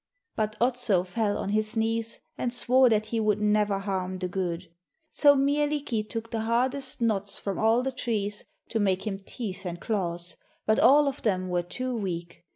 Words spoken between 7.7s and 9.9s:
the trees to make him teeth and